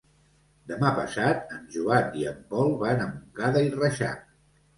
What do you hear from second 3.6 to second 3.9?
i